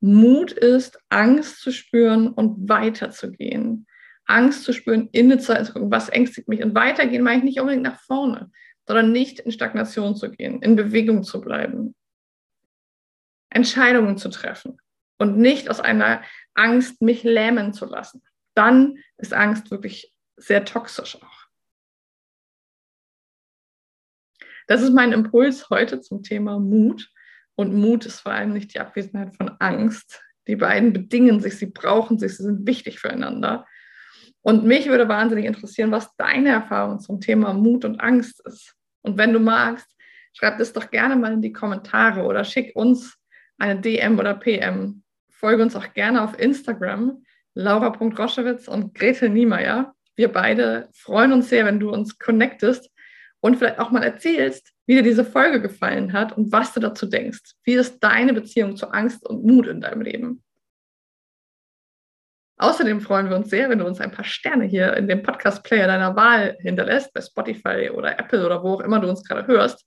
Mut 0.00 0.50
ist, 0.50 0.98
Angst 1.08 1.60
zu 1.60 1.70
spüren 1.70 2.32
und 2.32 2.68
weiterzugehen. 2.68 3.86
Angst 4.24 4.64
zu 4.64 4.72
spüren, 4.72 5.08
innezuhalten, 5.12 5.66
zu 5.66 5.72
gucken, 5.72 5.92
was 5.92 6.08
ängstigt 6.08 6.48
mich. 6.48 6.64
Und 6.64 6.74
weitergehen 6.74 7.22
meine 7.22 7.38
ich 7.38 7.44
nicht 7.44 7.60
unbedingt 7.60 7.84
nach 7.84 8.00
vorne, 8.00 8.50
sondern 8.88 9.12
nicht 9.12 9.38
in 9.38 9.52
Stagnation 9.52 10.16
zu 10.16 10.32
gehen, 10.32 10.62
in 10.62 10.74
Bewegung 10.74 11.22
zu 11.22 11.40
bleiben, 11.40 11.94
Entscheidungen 13.50 14.18
zu 14.18 14.30
treffen 14.30 14.80
und 15.18 15.38
nicht 15.38 15.70
aus 15.70 15.78
einer 15.78 16.22
Angst 16.58 17.00
mich 17.00 17.22
lähmen 17.22 17.72
zu 17.72 17.86
lassen. 17.86 18.22
Dann 18.54 18.98
ist 19.16 19.32
Angst 19.32 19.70
wirklich 19.70 20.12
sehr 20.36 20.64
toxisch 20.64 21.16
auch. 21.16 21.46
Das 24.66 24.82
ist 24.82 24.92
mein 24.92 25.12
Impuls 25.12 25.70
heute 25.70 26.00
zum 26.00 26.22
Thema 26.22 26.58
Mut. 26.58 27.10
Und 27.54 27.74
Mut 27.74 28.04
ist 28.06 28.20
vor 28.20 28.32
allem 28.32 28.52
nicht 28.52 28.74
die 28.74 28.80
Abwesenheit 28.80 29.36
von 29.36 29.50
Angst. 29.58 30.22
Die 30.46 30.56
beiden 30.56 30.92
bedingen 30.92 31.40
sich, 31.40 31.56
sie 31.56 31.66
brauchen 31.66 32.18
sich, 32.18 32.36
sie 32.36 32.42
sind 32.42 32.66
wichtig 32.66 33.00
füreinander. 33.00 33.66
Und 34.42 34.64
mich 34.64 34.86
würde 34.88 35.08
wahnsinnig 35.08 35.46
interessieren, 35.46 35.90
was 35.90 36.14
deine 36.16 36.50
Erfahrung 36.50 37.00
zum 37.00 37.20
Thema 37.20 37.52
Mut 37.52 37.84
und 37.84 38.00
Angst 38.00 38.40
ist. 38.46 38.74
Und 39.02 39.18
wenn 39.18 39.32
du 39.32 39.40
magst, 39.40 39.86
schreib 40.32 40.58
das 40.58 40.72
doch 40.72 40.90
gerne 40.90 41.16
mal 41.16 41.32
in 41.32 41.42
die 41.42 41.52
Kommentare 41.52 42.22
oder 42.24 42.44
schick 42.44 42.74
uns 42.76 43.16
eine 43.58 43.80
DM 43.80 44.18
oder 44.18 44.34
PM. 44.34 45.02
Folge 45.38 45.62
uns 45.62 45.76
auch 45.76 45.94
gerne 45.94 46.22
auf 46.22 46.36
Instagram, 46.36 47.22
laura.roschewitz 47.54 48.66
und 48.66 48.92
Gretel 48.92 49.28
Niemeyer. 49.28 49.94
Wir 50.16 50.32
beide 50.32 50.88
freuen 50.92 51.32
uns 51.32 51.48
sehr, 51.48 51.64
wenn 51.64 51.78
du 51.78 51.90
uns 51.90 52.18
connectest 52.18 52.90
und 53.38 53.56
vielleicht 53.56 53.78
auch 53.78 53.92
mal 53.92 54.02
erzählst, 54.02 54.72
wie 54.86 54.96
dir 54.96 55.04
diese 55.04 55.24
Folge 55.24 55.62
gefallen 55.62 56.12
hat 56.12 56.36
und 56.36 56.50
was 56.50 56.74
du 56.74 56.80
dazu 56.80 57.06
denkst. 57.06 57.52
Wie 57.62 57.74
ist 57.74 58.00
deine 58.00 58.32
Beziehung 58.32 58.76
zu 58.76 58.88
Angst 58.88 59.24
und 59.24 59.44
Mut 59.44 59.68
in 59.68 59.80
deinem 59.80 60.00
Leben? 60.00 60.42
Außerdem 62.56 63.00
freuen 63.00 63.30
wir 63.30 63.36
uns 63.36 63.48
sehr, 63.48 63.70
wenn 63.70 63.78
du 63.78 63.86
uns 63.86 64.00
ein 64.00 64.10
paar 64.10 64.24
Sterne 64.24 64.64
hier 64.64 64.96
in 64.96 65.06
dem 65.06 65.22
Podcast-Player 65.22 65.86
deiner 65.86 66.16
Wahl 66.16 66.58
hinterlässt, 66.62 67.14
bei 67.14 67.20
Spotify 67.20 67.90
oder 67.90 68.18
Apple 68.18 68.44
oder 68.44 68.64
wo 68.64 68.74
auch 68.74 68.80
immer 68.80 68.98
du 68.98 69.08
uns 69.08 69.22
gerade 69.22 69.46
hörst. 69.46 69.86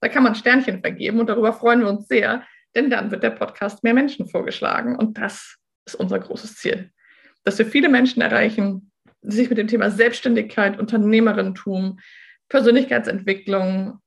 Da 0.00 0.08
kann 0.08 0.22
man 0.22 0.34
Sternchen 0.34 0.80
vergeben 0.80 1.20
und 1.20 1.28
darüber 1.28 1.52
freuen 1.52 1.80
wir 1.80 1.90
uns 1.90 2.08
sehr, 2.08 2.42
denn 2.76 2.90
dann 2.90 3.10
wird 3.10 3.22
der 3.22 3.30
Podcast 3.30 3.82
mehr 3.82 3.94
Menschen 3.94 4.28
vorgeschlagen 4.28 4.96
und 4.96 5.18
das 5.18 5.56
ist 5.86 5.96
unser 5.96 6.18
großes 6.18 6.56
Ziel. 6.56 6.90
Dass 7.42 7.58
wir 7.58 7.66
viele 7.66 7.88
Menschen 7.88 8.22
erreichen, 8.22 8.92
die 9.22 9.36
sich 9.36 9.48
mit 9.48 9.58
dem 9.58 9.66
Thema 9.66 9.90
Selbstständigkeit, 9.90 10.78
Unternehmerentum, 10.78 11.98
Persönlichkeitsentwicklung 12.48 13.98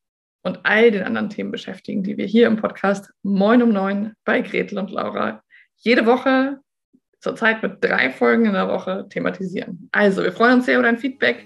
und 0.43 0.59
all 0.63 0.91
den 0.91 1.03
anderen 1.03 1.29
Themen 1.29 1.51
beschäftigen, 1.51 2.03
die 2.03 2.15
wir 2.15 2.25
hier 2.25 2.47
im 2.47 2.57
Podcast 2.57 3.11
Moin 3.23 3.61
um 3.61 3.73
Neun 3.73 4.13
bei 4.23 4.41
Gretel 4.41 4.77
und 4.77 4.91
Laura 4.91 5.43
jede 5.77 6.05
Woche 6.05 6.59
zurzeit 7.21 7.61
mit 7.63 7.83
drei 7.83 8.11
Folgen 8.11 8.45
in 8.45 8.53
der 8.53 8.69
Woche 8.69 9.07
thematisieren. 9.09 9.89
Also, 9.91 10.23
wir 10.23 10.31
freuen 10.31 10.55
uns 10.55 10.65
sehr 10.65 10.75
über 10.75 10.83
dein 10.83 10.97
Feedback 10.97 11.45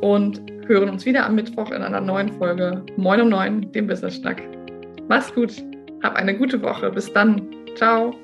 und 0.00 0.42
hören 0.66 0.88
uns 0.88 1.04
wieder 1.04 1.26
am 1.26 1.34
Mittwoch 1.34 1.70
in 1.70 1.82
einer 1.82 2.00
neuen 2.00 2.32
Folge 2.38 2.84
Moin 2.96 3.20
um 3.20 3.28
Neun, 3.28 3.70
dem 3.72 3.86
Business 3.86 4.16
Schnack. 4.16 4.42
Mach's 5.08 5.32
gut, 5.32 5.62
hab 6.02 6.16
eine 6.16 6.36
gute 6.36 6.60
Woche. 6.62 6.90
Bis 6.90 7.12
dann. 7.12 7.46
Ciao. 7.76 8.14